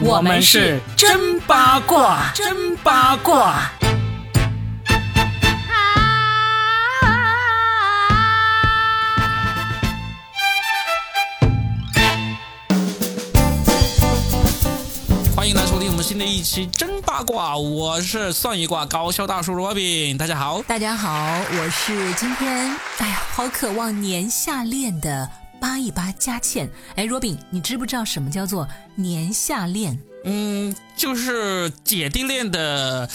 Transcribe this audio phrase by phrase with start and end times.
[0.00, 3.70] 我们是真八卦，真八卦。
[15.34, 20.62] 欢迎来收听我们新的一期真八卦，我是算一卦高效大叔罗宾，大家好。
[20.62, 21.10] 大家好，
[21.50, 25.28] 我是今天哎呀，好渴望年下恋的
[25.62, 26.68] 扒一扒佳倩。
[26.96, 29.96] 哎，，Robin，，你知不知道什么叫做年下恋？
[30.24, 33.08] 嗯，就是姐弟恋的，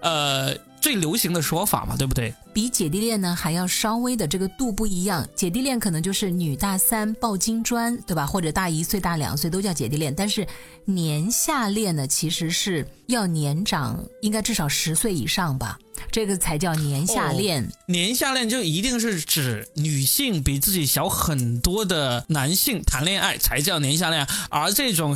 [0.00, 2.34] 呃，最流行的说法嘛，对不对？
[2.52, 5.26] 比姐弟恋呢还要稍微的这个度不一样。
[5.34, 8.26] 姐弟恋可能就是女大三抱金砖，对吧？
[8.26, 10.14] 或者大一岁、大两岁都叫姐弟恋。
[10.14, 10.46] 但是
[10.84, 15.78] 年下恋呢，其实是要年长，应该至少十岁以上吧，
[16.10, 17.66] 这个才叫年下恋。
[17.86, 25.14] 年下恋就一定是指女性比自己小很多的男性谈恋爱才叫年下恋，而这种。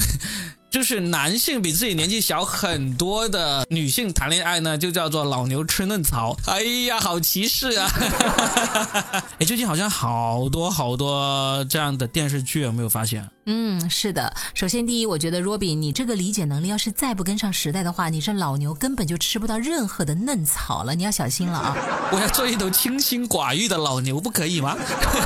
[0.70, 6.36] 就是男性比自己年纪小很多的女性谈恋爱呢，就叫做老牛吃嫩草。
[6.46, 7.90] 哎呀，好歧视啊！
[9.38, 13.26] 哎，最近好像好多好多这样的电视剧，有没有发现？
[13.48, 14.34] 嗯，是的。
[14.54, 20.94] 首先，第一，我觉得 Robin，你这个理解能力要是再不跟上时代的话，你这老牛根本就吃不到任何的嫩草了。
[20.96, 21.76] 你要小心了啊！
[22.10, 24.76] 我要做一头清心寡欲的老牛，不可以吗？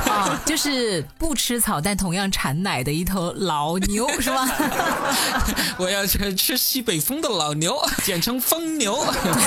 [0.07, 4.47] 啊，就是不吃草但同样产奶的一头老牛，是吗？
[5.77, 8.95] 我要吃吃西北风的老牛， 简称疯牛。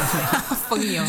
[0.69, 1.03] 疯牛，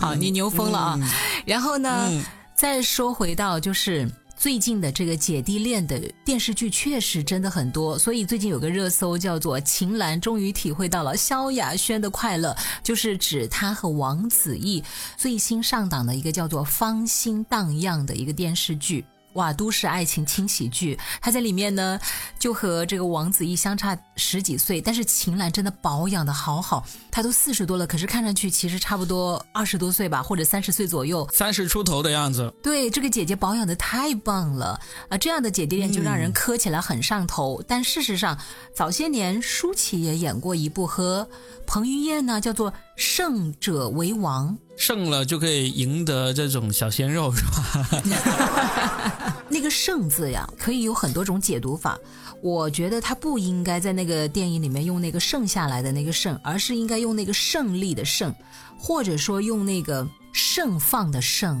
[0.00, 0.98] 好，你牛疯了啊！
[1.44, 2.10] 然后呢，
[2.54, 4.10] 再说回到就是。
[4.40, 14.80] 最近的这个姐弟恋的电视剧确实真的很多，所以最近有个热搜叫做“秦岚终于体会到了萧亚轩的快乐”，就是指她和王子异
[15.16, 19.04] 最新上档的一个叫做《芳心荡漾》的一个电视剧。
[19.38, 21.98] 哇，都市爱情轻喜剧，他在里面呢，
[22.40, 32.52] 就和这个王子异相差十几岁，但是秦岚真的保养的好好，她都四十多了，可是看上去其实差不多二十多岁吧，或者三十岁左右，三十出头的样子。
[32.60, 37.62] 对，这个姐姐保养的太棒了啊，这样的姐弟恋就让人磕起来很上头。
[37.68, 38.36] 但事实上，
[38.74, 41.28] 早些年舒淇也演过一部和
[41.64, 44.58] 彭于晏呢，叫做《胜者为王》。
[44.78, 49.34] 胜了就可以赢得这种小鲜肉，是吧？
[49.50, 51.98] 那个“胜”字呀，可以有很多种解读法。
[52.40, 58.32] 我觉得他不应该在那个电影里面用那个剩下来的那个“胜”，而是应该用那个胜利的“胜”，
[58.78, 61.60] 或者说用那个盛放的“盛”。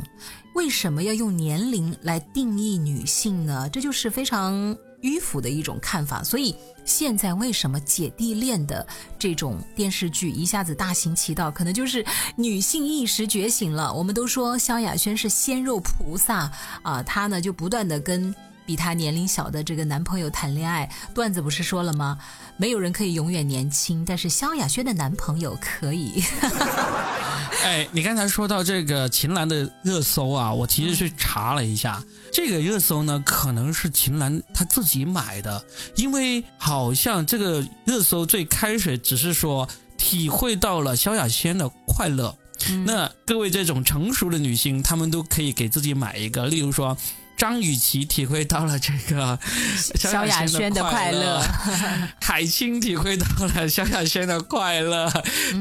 [0.54, 3.68] 为什么要用年龄来定义女性呢？
[3.72, 6.22] 这就是非常迂腐的一种看法。
[6.22, 6.54] 所以。
[6.84, 8.86] 现在为什么姐弟恋的
[9.18, 11.50] 这种电视剧一下子大行其道？
[11.50, 12.02] 可能就是
[12.34, 13.92] 女性意识觉醒了。
[13.92, 16.50] 我们都说萧亚轩是鲜肉菩萨
[16.82, 20.90] 啊，她呢就不断的跟比她年龄小的这个男朋友谈恋爱。
[21.12, 22.18] 段子不是说了吗？
[22.56, 26.22] 没有人可以永远年轻，但是萧亚轩的男朋友可以。
[27.64, 32.02] 哎，你刚才说到这个秦岚的热搜啊，我其实去查了一下。
[32.32, 35.64] 这个热搜呢，可能是秦岚她自己买的，
[35.96, 42.36] 因为好像这个热搜最开始只是说体会到了萧亚轩的快乐。
[42.84, 46.96] 那各位这种成熟的女性，她们都可以给自己买一个，例如说。
[47.38, 49.38] 张雨绮体会到了这个
[49.94, 51.40] 萧亚轩的快乐，
[52.20, 55.08] 海清体会到了萧亚轩的快乐，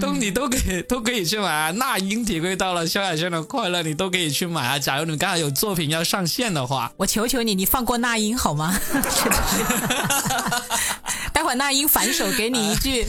[0.01, 1.71] 都你都可以都可以去买啊。
[1.71, 4.79] 那英体会到了萧亚轩的快乐，你都可以去买啊。
[4.79, 8.75] 假如你刚好有作品要上线的话，我求求你，你放过那英好吗？
[11.31, 13.05] 待会那英反手给你一句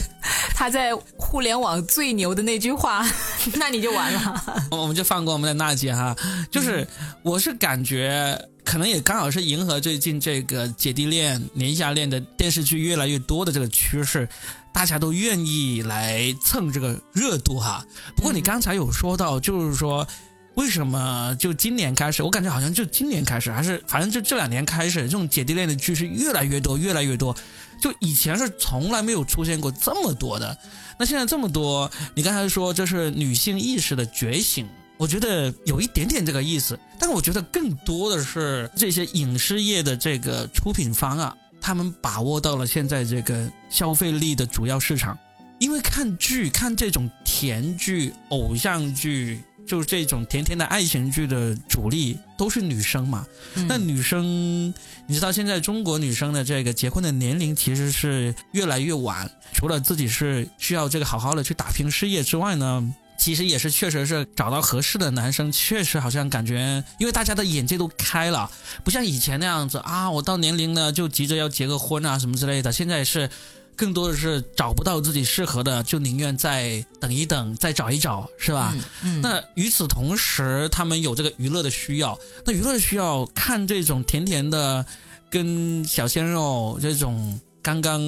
[0.53, 3.03] 他在互联网最牛的那句话，
[3.57, 4.43] 那你就完了。
[4.69, 6.15] 我们就放过我们的娜姐哈，
[6.51, 6.87] 就是
[7.23, 8.39] 我是感觉。
[8.69, 14.29] 可能也刚好是迎合最近这个姐弟恋、年下恋的电视剧越来越多的这个趋势，
[14.71, 17.83] 大家都愿意来蹭这个热度哈。
[18.15, 20.07] 不过你刚才有说到，就是说
[20.53, 27.35] 为什么就今年开始，我感觉好像就今年开始，还是反正就这两年开始，这种姐弟恋的剧是越来越多、越来越多。
[27.81, 30.55] 就以前是从来没有出现过这么多的，
[30.99, 34.69] 那现在这么多，你刚才说这是女性意识的觉醒。
[34.99, 45.17] 我觉得有一点点这个意思，但我觉得更多的是这些影视业的这个出品方啊，他们把握到了现在这个消费力的主要市场，
[45.57, 53.25] 因为看剧看这种甜剧、偶像剧，就是这种甜甜的爱情剧的主力都是女生嘛。
[53.69, 54.73] 那女生，
[55.07, 62.93] 你知道现在中国女生的这个结婚的年龄其实是越来越晚，除了自己是需要这个好好的去打拼事业之外呢。
[63.19, 68.49] 其实也是确实是找到合适的男生，确实好像感觉，因为大家的眼界都开了，
[68.83, 72.71] 不像以前那样子啊，我到年龄了就急着要结个婚啊什么之类的。
[72.71, 73.29] 现在是
[73.75, 78.73] 更多的是找不到自己适合的，就宁愿再等一等，再找一找，是吧？
[79.03, 84.85] 嗯，那与此同时，他们有这个娱乐的需要，那娱乐的需要看这种甜甜的，
[85.29, 88.01] 跟小鲜肉这种刚刚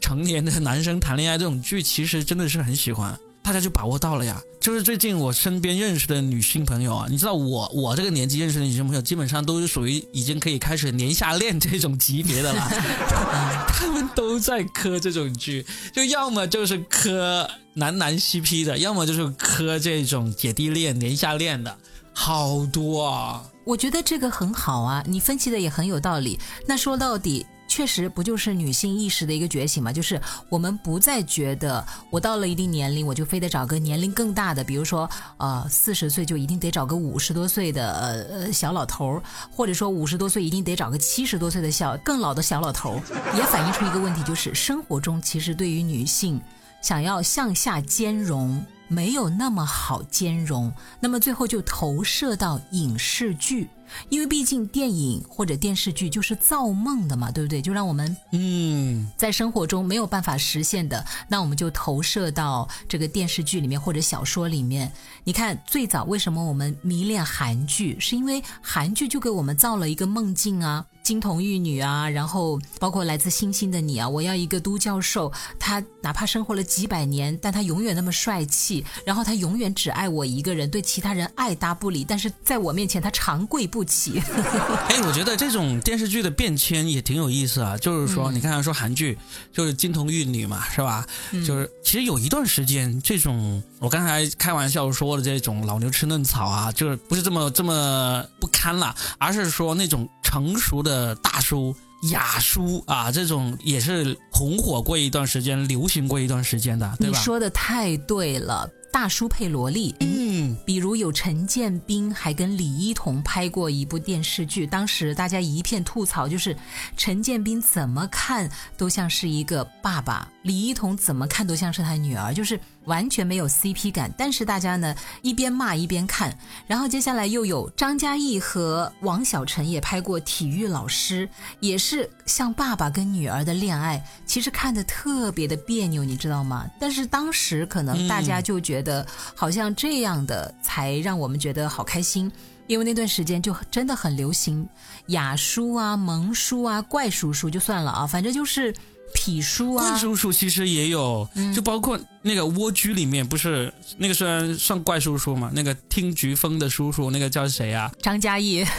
[0.00, 3.18] 成年的男生谈恋爱这种剧，其实真的是很喜欢。
[3.48, 12.68] 大家就把握到了呀，就是最近我身边认识的女性朋友啊，你知道我我这个年纪认识的女性朋友，基本上都是属于已经可以开始年下恋这种级别的了，
[13.72, 15.64] 他们都在磕这种剧，
[15.94, 21.74] 就要么就是磕男男 CP 的，要么就是磕这种姐弟恋、年下恋的，
[22.12, 23.42] 好多啊。
[23.64, 26.38] 我觉得这个很好啊，你分析的也很有道理。
[26.66, 27.46] 那说到底。
[27.68, 29.92] 确实不就是女性意识的一个觉醒嘛？
[29.92, 39.22] 就是我们不再觉得我到了一定年龄，我就非得找个年龄更大的，比如说呃四十岁就一定得找个五十多岁的呃呃小老头儿，
[39.54, 43.02] 或者说五十多岁一定得找个七十多岁的小更老的小老头儿，
[43.36, 46.40] 也反映出一个问题，就是生活中其实对于女性
[46.80, 53.68] 想要向下兼容没有那么好兼容，那么最后就投射到影视剧。
[54.08, 57.60] 因为毕竟电影或者电视剧就是造梦的嘛，对不对？
[57.62, 64.92] 就让我们嗯，在生活中没有办法实现的，那我们就投射到这个电视剧里面或者小说里面。
[65.24, 70.86] 你看，最早为什么我们迷恋韩剧，是因为韩剧就给我们造了一个梦境啊。
[71.02, 84.22] 金童玉女啊，然后包括来自星星的你啊，我要一个都教授，他哪怕生活了几百年，但他永远那么帅气，然后他永远只爱我一个人，对其他人爱答不理，但是在我面前他长跪不起。
[84.88, 89.18] 哎，我觉得这种电视剧的变迁也挺有意思啊，就是说，你看说韩剧
[89.52, 91.06] 就是金童玉女嘛，是吧？
[91.46, 100.08] 就是其实有一段时间，这种我刚才开玩笑说的这种老牛吃嫩草啊，就是不是这么这么不堪了，而是说那种。
[100.20, 101.74] 成熟的大叔、
[102.10, 107.16] 雅叔啊，这种也是红火过一段时间，流行过一段时间的，对吧？
[107.18, 108.68] 你说的太对了。
[108.90, 116.56] 大叔配萝莉，嗯，比如有陈建斌，还跟李一桐拍过一部电视剧，当时大家一片吐槽，就是
[116.96, 122.58] 陈建斌怎么看都像是一个爸爸，李一桐怎么看都像是他女儿，就是
[122.88, 124.10] 完全没有 CP 感。
[124.16, 126.34] 但是大家呢一边骂一边看，
[126.66, 131.28] 然后接下来又有张嘉译和王小晨也拍过体育老师，
[131.60, 136.66] 也是像爸爸跟女儿的恋爱，其实看的特别的别扭，你知道吗？
[136.80, 139.04] 但是当时可能大家就觉觉得
[139.34, 142.30] 好像这样的才让我们觉得好开心，
[142.68, 144.64] 因为那段时间就真的很流行
[145.08, 148.72] 雅叔啊、萌叔啊、怪叔叔就算了啊，反正就是
[149.14, 149.90] 痞叔啊。
[149.90, 157.90] 怪叔叔其实也有，就包括那个蜗居里面不是那个虽然算怪叔叔嘛，那个听菊风的叔叔那个叫谁啊？
[158.02, 158.64] 张嘉译。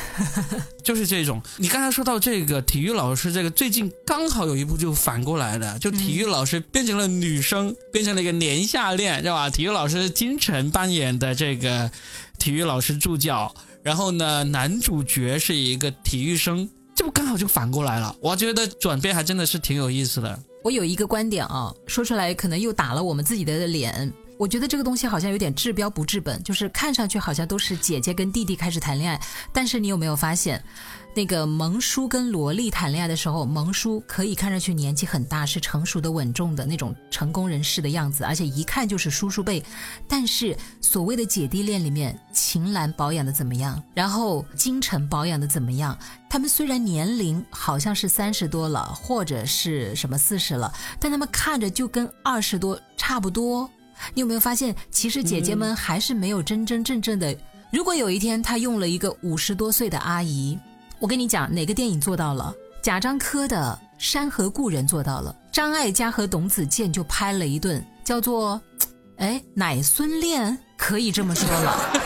[0.83, 9.49] 就是这种，你刚才说到这个体育老师，这个最近刚好有一部就反过来的，就体育老师变成了女生，变成了一个年下恋，是吧？
[9.49, 11.91] 体育老师金晨扮演的这个
[12.39, 13.53] 体育老师助教，
[13.83, 16.67] 然后呢，男主角是一个体育生，
[16.99, 18.13] 这不刚好就反过来了？
[18.19, 20.37] 我觉得转变还真的是挺有意思的。
[20.65, 24.11] 我有一个观点啊，说出来可能又打了我们自己的脸。
[24.39, 29.19] 我觉得这个东西好像有点治标不治本，就是看上去好像都是姐姐跟弟弟开始谈恋爱，
[29.51, 30.63] 但是你有没有发现，
[31.13, 39.61] 那个萌叔跟萝莉谈恋爱的时候，萌叔可以看上去年纪很大，是成熟的、稳重的那种成功人士的样子，而且一看就是叔叔辈。
[40.07, 43.83] 但是所谓的姐弟恋里面，秦岚保养的怎么样？
[43.93, 45.99] 然后金晨保养的怎么样？
[46.29, 53.69] 他们虽然年龄好像是三十多了，或者是什么四十了，但他们看着就跟二十多差不多。
[54.13, 57.35] 你有没有发现，其实姐姐们还是没有真真正正的。
[57.71, 60.57] 如果有一天她用了一个五十多岁的阿姨，
[60.99, 62.53] 我跟你讲，哪个电影做到了？
[62.81, 68.59] 贾樟柯的《山河故人》做到了，张艾嘉和董子健就拍了一顿，叫做
[69.17, 71.98] “哎奶孙恋”，可以这么说了。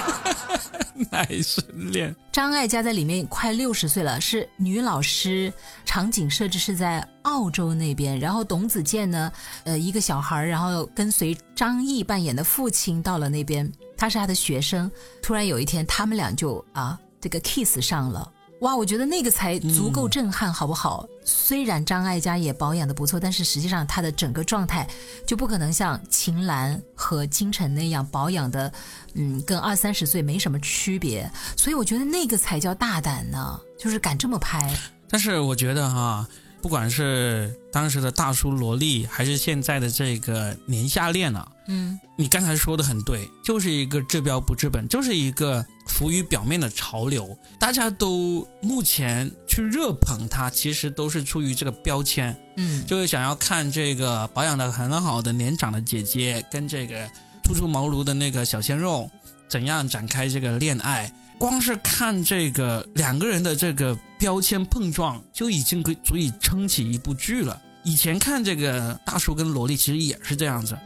[1.09, 5.51] 奶神恋，张艾嘉在里面快六十岁了，是女老师，
[5.85, 8.19] 场景设置是在澳洲那边。
[8.19, 9.31] 然后董子健呢，
[9.63, 14.89] 呃，一个小孩，然后跟随张译扮演的父亲到了那边，他是他的学生。
[15.21, 18.31] 突然有一天，他们俩就啊，这个 kiss 上了。
[18.63, 21.05] 哇，我觉得那个才足够震撼，好不好？
[21.25, 24.87] 虽然张艾嘉也保养的不错，但是实际上她的整个状态
[25.27, 28.71] 就不可能像秦岚和金晨那样保养的，
[29.15, 31.29] 嗯，跟二三十岁没什么区别。
[31.57, 34.73] 所以我觉得那个才叫大胆呢，就是敢这么拍。
[35.09, 36.25] 但是我觉得哈，
[36.61, 47.37] 不管是当时的大叔萝莉，还是现在的这个年下恋啊，嗯，你刚才说的很对，就是一个治标不治本，就是一个浮于表面的潮流。
[47.59, 57.09] 大家都目前去热捧它，其实都是出于这个标签，嗯，就是想要看这个保养的很好的年长的姐姐跟这个
[57.43, 59.09] 初出茅庐的那个小鲜肉
[59.47, 61.11] 怎样展开这个恋爱。
[61.39, 67.59] 光是看这个两个人的这个标签碰撞，就已经可以足以撑起一部剧了。
[67.83, 70.77] 以前看这个大叔跟萝莉，其实也是这样子，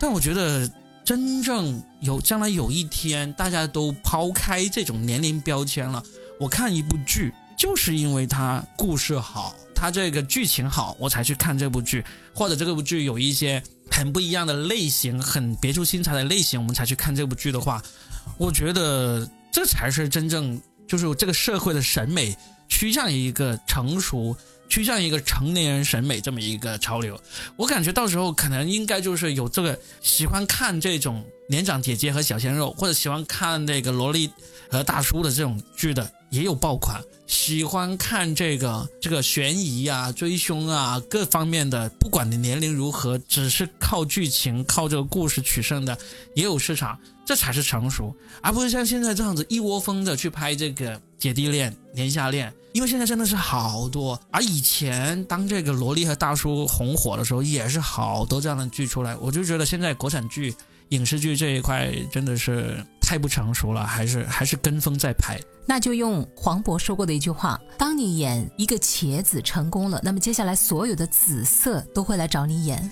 [0.00, 0.70] 但我觉得
[1.08, 6.04] 真正有将来有一天，大家都抛开这种年龄标签了，
[6.38, 17.82] 我看一部剧，就是因为它故事好，它这个剧情好，我才去看这部剧，或者这部剧有一些很不一样的类型，很别出心裁的类型，我们才去看这部剧的话，
[18.36, 19.26] 我觉得。
[19.50, 22.36] 这才是真正就是这个社会的审美
[22.68, 24.36] 趋向于一个成熟，
[24.68, 27.20] 趋向一个成年人审美这么一个潮流。
[27.56, 34.30] 我感觉到时候可能应该就是有这个喜欢看这种年长姐姐和小鲜肉，或者喜欢看那个萝莉
[34.70, 37.00] 和大叔的这种剧的也有爆款。
[37.26, 45.96] 喜欢看这个这个悬疑啊、追凶啊各方面的，不管你年龄如何，只是靠剧情、靠这个故事取胜的，
[46.34, 52.52] 也有市场，这才是成熟，而不是像现在这样子一窝蜂的去拍这个姐弟恋、年下恋。
[52.72, 59.16] 因为现在真的是好多，而以前当这个萝莉和大叔红火的时候，也是好多这样的剧出来。
[59.16, 60.54] 我就觉得现在国产剧、
[60.90, 65.40] 影视剧这一块真的是太不成熟了，还是还是跟风在拍。
[65.68, 72.90] 那就用黄渤说过的一句话：当你演一个茄子成功了，那么接下来所有的紫色都会来找你演。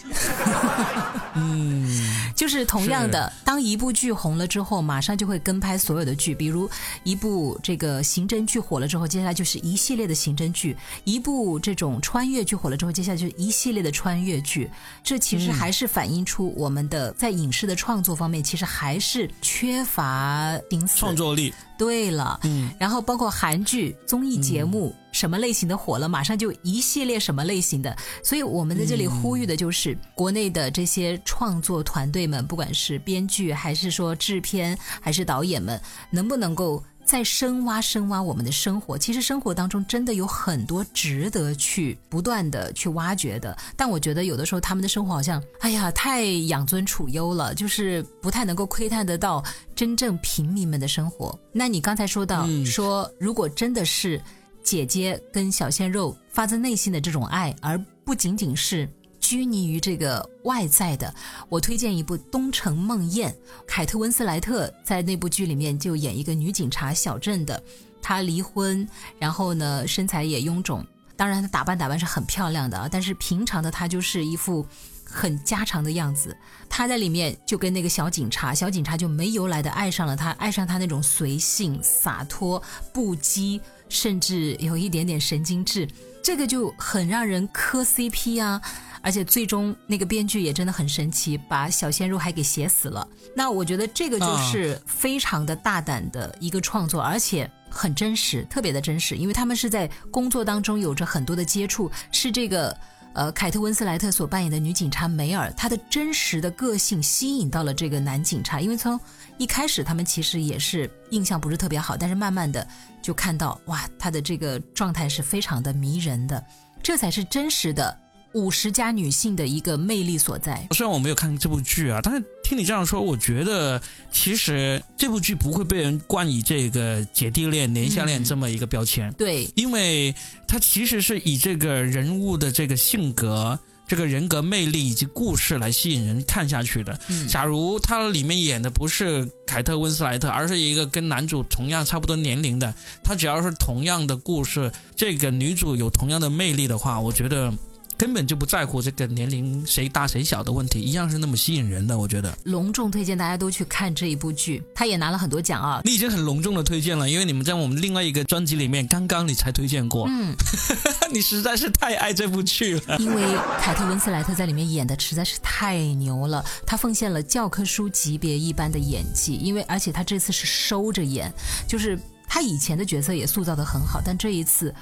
[1.38, 6.34] 嗯，就是同样的，当一部剧红了之后，马上就会跟拍所有的剧。
[6.34, 6.68] 比如
[7.02, 14.70] 一部这个刑侦剧火了之后，接下来就是一系列的刑侦剧；一部这种穿越剧火了之后，接下来就是一系列的穿越剧。
[15.02, 20.58] 这其实还是反映出我们的在影视的创作方面，其实还是缺乏
[20.94, 21.54] 创作力。
[21.78, 27.96] 对了，嗯，然后包括韩剧、综艺节目，什么类型的火了，马上就一系列什么类型的。
[28.22, 35.80] 所以我们在这里呼吁的就是，国内的这些创作团队们，不管是编剧还是说制片还是导演们，
[36.10, 36.82] 能不能够。
[37.06, 43.56] 在深挖深挖我们的生活，其实生活当中真的有很多值得去不断的去挖掘的。
[43.76, 49.42] 但我觉得有的时候他们的生活好像，哎呀，太养尊处优了，就是不太能够窥探得到
[49.74, 51.38] 真正平民们的生活。
[51.52, 54.20] 那你刚才说到说，如果真的是
[54.64, 58.88] 姐姐跟小鲜肉发自内心的这种爱，而不仅仅是。
[59.26, 61.12] 拘泥于这个外在的，
[61.48, 63.28] 我推荐一部《东城梦魇》，
[63.66, 67.60] 凯特温斯莱特在那部剧里面就演一个女警察小镇的，
[68.00, 74.64] 她离婚，然后呢身材也臃肿，当然她打扮打扮是很漂亮的啊，但是平常的她就是一副
[75.04, 76.36] 很家常的样子。
[76.68, 85.88] 她在里面就跟那个小警察，小警察就没由来的爱上了她，爱上她那种随性、洒脱、不羁，甚至有一点点神经质，
[86.22, 88.62] 这个就很让人磕 CP 啊。
[89.06, 93.06] 而且最终那个编剧也真的很神奇，把小鲜肉还给写死了。
[93.36, 101.88] 那我觉得这个就是非常的大胆的一个创作，而且很真实，特别的真实，因为他们是在工作当中有着很多的接触。
[102.10, 102.76] 是这个
[103.12, 108.98] 呃凯特温斯莱特所扮演的女警察梅尔，她的真实的个性吸引到了这个男警察，因为从
[109.38, 112.66] 一开始他们其实也是印象不是特别好，但是慢慢的
[113.00, 116.44] 就看到哇，他的这个状态是非常的迷人的，
[116.82, 117.96] 这才是真实的。
[118.36, 120.68] 五十加女性的一个魅力所在。
[120.72, 123.80] 虽然我没有看这部剧啊，但是听你这样说，我觉得
[124.12, 129.10] 其实这部剧不会被人冠以这个姐弟恋、年下恋这么一个标签。
[129.14, 130.14] 对，因为
[130.46, 137.00] 它其实是以这个人物的这个性格、这个人格魅力以及故事来吸引人看下去的。
[137.26, 147.50] 假如它里面演的不是凯特温斯莱特，而是一个跟男主同样差不多年龄的，他只要是同样的故事，这个女主有同样的魅力的话，我觉得。
[147.98, 151.98] 根本就不在乎这个年龄谁大谁小的问题，一样是那么吸引人的。
[151.98, 155.80] 我觉得隆重推荐大家都去看这一部剧，他也拿了很多奖啊。
[155.84, 160.06] 你已经很隆重的推荐了，因为你们在我们另外一个专辑里面刚刚你才推荐过。
[160.08, 160.34] 嗯，
[161.10, 162.98] 你实在是太爱这部剧了。
[162.98, 163.22] 因为
[163.58, 169.36] 凯特温斯莱特在里面演的实在是太牛了，她奉献了教科书级别一般的演技。
[169.36, 171.32] 因为而且她这次是收着演，
[171.66, 171.98] 就是
[172.28, 174.74] 她以前的角色也塑造的很好，但这一次。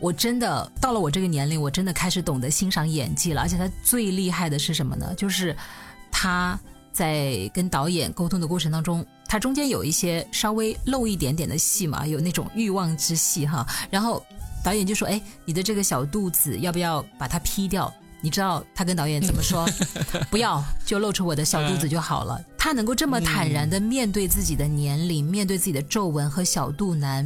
[0.00, 3.42] 我真的到了我这个年龄，我真的开始懂得欣赏演技了。
[3.42, 5.14] 而且他最厉害的是什么呢？
[5.16, 5.56] 就是
[6.10, 6.58] 他
[6.92, 13.66] 在跟导演沟通的过程当中，他中间有一些稍微露一点点的戏嘛，有那种欲望之戏哈。
[13.90, 14.24] 然后。
[14.64, 17.90] 导演就说：“哎，你的这个小肚子要不要把它 P 掉？”
[18.20, 19.64] 你知道他跟导演怎么说？
[20.28, 22.44] 不要，就露出我的小肚子就好了。
[22.58, 27.24] 他能够这么坦然的面对自己的年龄，面对自己的皱纹和小肚腩。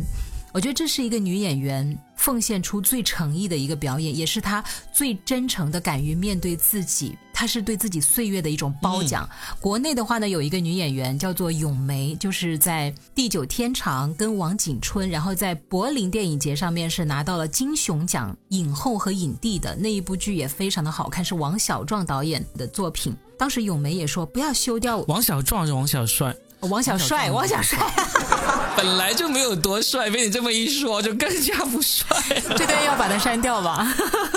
[0.52, 4.64] 我觉得这是一个女演员奉献出最诚意的一个表演，也是他
[4.94, 7.18] 最真诚的敢于面对自己。
[7.34, 9.28] 他是对自己岁月的一种褒奖。
[9.60, 23.12] 国内的话呢，有一个女演员叫做咏梅，就是在《地久天长》跟王景春，然后在柏林电影节上面是拿到了金熊奖影后和影帝的那一部剧也非常的好看，是王小壮导演的作品。
[23.36, 26.32] 当时咏梅也说不要修掉王小壮是王小帅。
[26.68, 27.78] 王小帅，王小帅，
[28.76, 32.06] 本来就没有多帅，被你这么一说，就更加不帅。
[32.56, 33.92] 这段要把它删掉吧？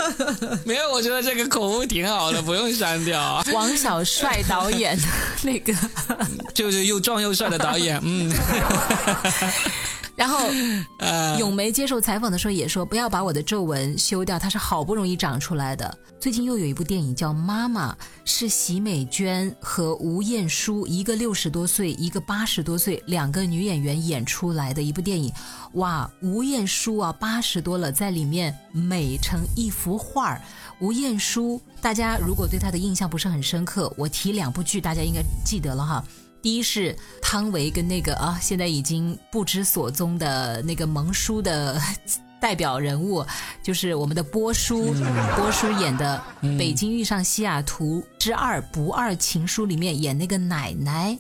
[0.66, 3.44] 没有，我觉得这个口误挺好的，不用删掉。
[3.54, 4.98] 王小帅导演
[5.44, 5.74] 那个，
[6.54, 8.32] 就是又壮又帅的导演，嗯。
[10.16, 10.40] 然后，
[11.40, 17.92] 咏梅接受采访的时候也说：“不要把我的皱纹修掉，它是好不容易长出来的。”最近又有一部电影叫《妈妈》，
[18.24, 25.32] 是席美娟和吴彦姝，一个六十多岁，一个八十多岁，两个女演员演出来的一部电影。
[25.74, 30.42] 哇，吴彦姝啊，八十多了，在里面美成一幅画儿。
[30.80, 36.04] 吴彦姝，大家如果对她的印象不是很深刻，我提两部剧，大家应该记得了哈。
[36.46, 41.82] 第一是汤唯跟那个啊，现在已经不知所踪的那个萌叔的
[42.40, 43.26] 代表人物，
[43.64, 44.94] 就是我们的波叔，
[45.36, 46.22] 波叔演的
[46.60, 51.18] 《北京遇上西雅图之二不二情书》里面演那个奶奶，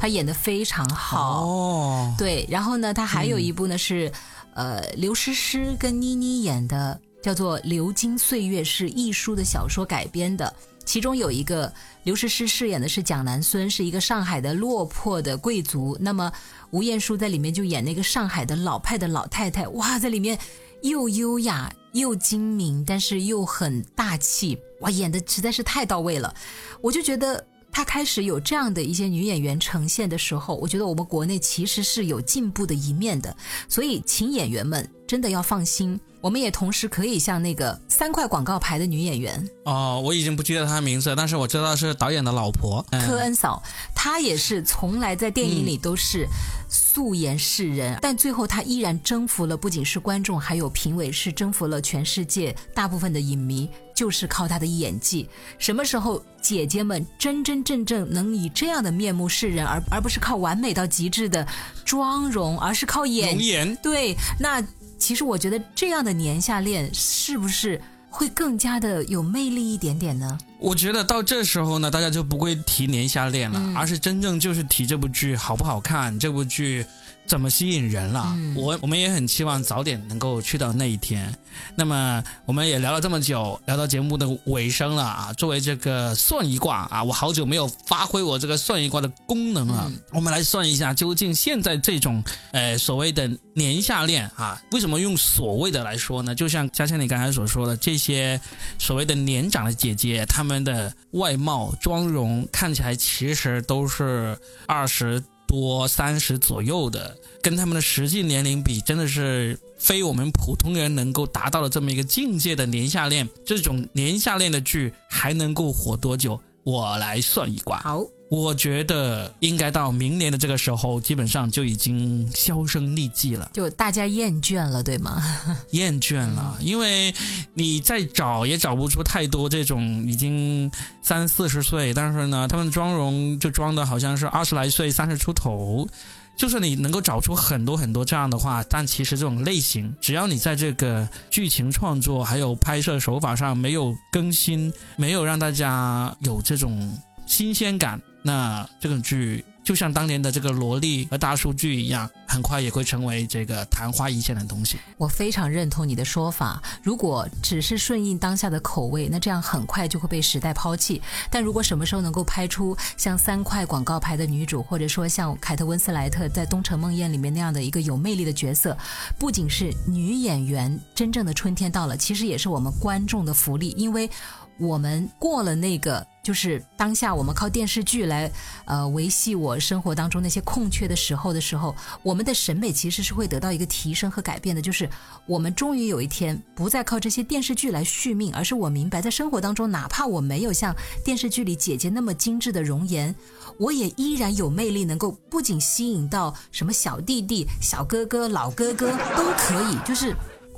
[0.00, 1.44] 他演的非常好。
[1.44, 4.10] 哦，对，然后呢，他还有一部呢是，
[4.54, 10.50] 呃，刘诗诗跟妮妮演的，叫做《流金岁月》，是亦舒的小说改编的。
[10.84, 11.72] 其中有一个
[12.04, 15.96] 刘诗诗饰演的是蒋南孙，是一个上海的落魄的贵族。
[16.00, 16.32] 那么
[16.70, 20.38] 吴彦姝在里面就演那个上海的老派的老太太，哇，在里面
[20.82, 26.34] 又优雅又精明，但是又很大气，哇，演的实在是太到位了。
[26.80, 33.34] 我就觉得她开始有这样的一些女演员呈现的时候，我觉得我们国内其实是有进步的一面的。
[33.68, 35.98] 所以，请演员们真的要放心。
[36.22, 43.60] 我们也同时可以像那个三块广告牌的女演员哦，我已经不记得她的名字，但是我知道是导演的老婆科恩嫂，
[43.92, 46.28] 她也是从来在电影里都是
[46.68, 55.28] 素颜示人，但最后她依然征服了不仅是观众，还有评委，是征服了全世界大部分的影迷，就是靠她的演技。
[55.58, 61.44] 什么时候姐姐们真真正正能以这样的面目示人，而而不是靠完美到极致的
[61.84, 63.74] 妆容，而是靠演颜？
[63.82, 64.64] 对，那。
[65.02, 70.38] 其实我觉得这样的年下恋是不是会更加的有魅力一点点呢？
[70.60, 76.86] 我觉得到这时候呢，大家就不会提年下恋了，而是真正就是提这部剧好不好看，这部剧。
[77.26, 78.36] 怎么吸引人了？
[78.54, 81.34] 我我们也很期望早点能够去到那一天。
[81.74, 85.32] 那么我们也聊了这么久，聊到节目的尾声了啊！
[85.34, 89.90] 作为这个算一卦啊，我好久没有发挥我这个算一卦的功能了。
[90.12, 96.34] 我们来算一下，究竟现在这种呃所谓的年下恋啊，为什么用所谓的来说呢？
[96.34, 98.40] 就像嘉倩你刚才所说的，这些
[98.78, 105.22] 所谓的年长的姐姐，她们的外貌妆容看起来其实都是二十。
[105.52, 113.28] 多三十左右的，跟他们的实际年龄比，真的是非我们普通人能够达到的这么一个境界的年下恋。
[113.44, 116.40] 这种年下恋的剧还能够火多久？
[116.64, 117.80] 我来算一卦。
[117.80, 118.02] 好。
[118.32, 125.22] 我觉得应该到明年的这个时候，基本上就已经销声匿迹了，就大家厌倦了，对吗？
[125.72, 127.14] 厌倦了，因为
[127.52, 135.86] 你再找也找不出太多这种已经三四十岁，但是呢，他们妆容就装的好像是二十来岁、三十出头。
[136.34, 148.00] 就是你能够找出很多很多这样的话，但其实这种类型，只要你在这个剧情创作还有拍摄手法上没有更新，没有让大家有这种新鲜感。
[148.22, 154.76] 那这个剧就像当年的这个萝莉和大数据一样，很快也会成为这个昙花一现的东西。
[154.96, 161.00] 我非常认同你的说法，如果只是顺应当下的口味，那这样很快就会被时代抛弃。
[161.30, 168.76] 但如果什么时候能够拍出像三块广告牌的女主，或者说像凯特温斯莱特在《东城梦魇》里面那样的一个有魅力的角色，
[169.18, 174.10] 不仅是女演员真正的春天到了，其实也是我们观众的福利，因为。
[174.58, 178.30] 我们过了那个，就是当下我们靠电视剧来，
[178.64, 184.62] 呃，维系我生活当中那些空缺的时候的时候，我们的审美其实是会得到一个提升和改变的。
[184.62, 184.88] 就是
[185.26, 193.14] 我们终于有一天不再靠这些电视剧来续命，而是我明白，在生活当中，哪怕我没有像电视剧里姐姐那么精致的容颜，
[193.58, 200.14] 我也依然有魅力，能够不仅吸引到什么小弟弟、小哥哥、老哥哥都可以，就是。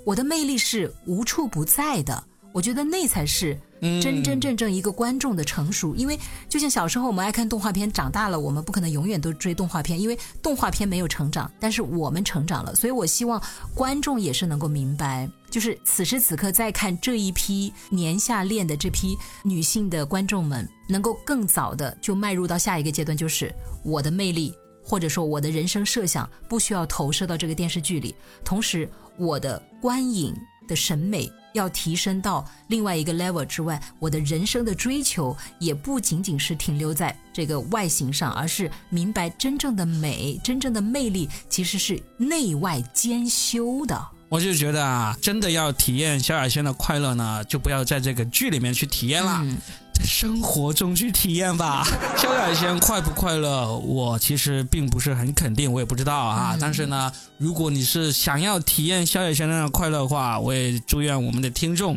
[0.07, 2.23] 我的魅力是无处不在的。
[2.53, 3.59] 我觉得那才是
[4.01, 6.19] 真真正正一个观众的成熟，因为
[6.49, 13.43] 就像小时候我们爱看动画片，长大了我们不可能永远都追动画片，因为动画片没有成长，但是我们成长了，所以我希望
[13.75, 30.35] 观众也是能够明白，就是此时此刻在看这一批年下恋的这批女性的观众们，能够更早的就迈入到下一个阶段，就是我的魅力或者说我的人生设想不需要投射到这个电视剧里，同时我的观影
[30.67, 31.31] 的审美。
[31.55, 44.05] 要提升到另外一个 level 之外，我的人生的追求也不仅仅是停留在这个外形上，而是明白真正的美、真正的魅力其实是内外兼修的。
[44.29, 49.47] 我就觉得啊，真的要体验萧亚轩的快乐呢，就不要在这个剧里面去体验了。
[49.95, 51.87] 在生活中去体验吧。
[52.19, 53.77] 萧亚轩快不快乐？
[53.79, 56.57] 我其实并不是很肯定，我也不知道啊。
[56.61, 61.97] 但是呢，如果你是想要体验萧亚轩那样的快乐的话，我也祝愿我们的听众。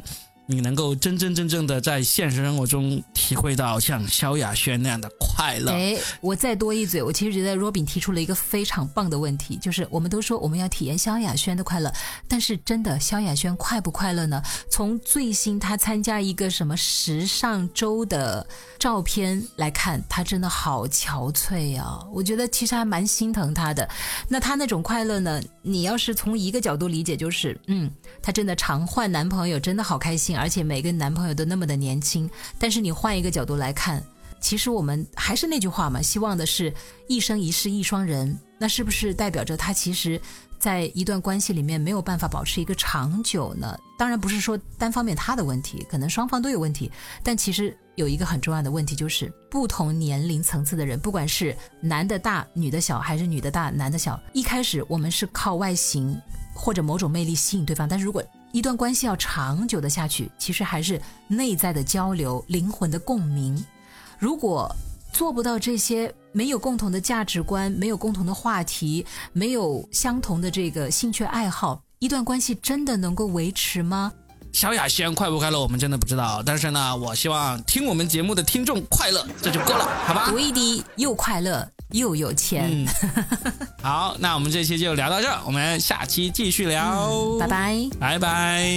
[0.50, 5.74] 你能够真真正正的在现实生活中体会到像萧亚轩那样的快乐。
[5.74, 11.94] 哎，我再多一嘴，我其实觉得 Robin 提出了一个非常棒的问题，就是我们都说我们要体验萧亚轩的快乐，
[12.30, 14.42] 但是真的萧亚轩快不快乐呢？
[14.72, 18.48] 从最新他参加一个什么时尚周的
[18.80, 22.00] 照片来看，他真的好憔悴啊！
[22.14, 23.88] 我觉得其实还蛮心疼他的。
[24.30, 25.42] 那他那种快乐呢？
[25.62, 30.37] 你要是从一个角度理解，就是嗯，他真的常换男朋友，真的好开心。
[30.38, 34.04] 而且每个男朋友都那么的年轻，但是你换一个角度来看，
[34.40, 36.74] 其实我们还是那句话嘛，希望的是
[37.08, 38.38] 一生一世一双人。
[38.60, 40.20] 那是不是代表着他其实，
[40.58, 43.78] 在一段关系里面没有办法保持一个长久呢？
[44.00, 46.92] 当然不是说单方面他的问题，可能双方都有问题。
[47.22, 56.20] 但其实有一个很重要的问题，就是不同年龄层次的人，不管是男的大、女的小，还是女的大、男的小，一开始我们是靠外形
[56.52, 63.64] 或者某种魅力吸引对方，但是如果一段关系要长久的下去，其实还是内在的交流、灵魂的共鸣。
[64.18, 64.74] 如果
[65.14, 74.12] 做不到这些，没有共同的价值观，没有共同的话题，没有相同的这个兴趣爱好，一段关系真的能够维持吗？
[74.54, 75.60] 萧亚轩快不快乐？
[75.60, 76.42] 我们真的不知道。
[76.44, 80.30] 但是呢，我希望听我们节目的听众快乐，这就够了，好吧？
[80.30, 81.70] 读一滴又快乐。
[81.92, 82.86] 又有钱，
[83.82, 88.70] 好，那我们这期就聊到这，我们下期继续聊，拜拜，拜拜。